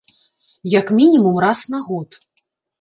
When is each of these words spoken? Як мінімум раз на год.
Як 0.79 0.87
мінімум 1.01 1.39
раз 1.45 1.59
на 1.77 1.85
год. 1.91 2.19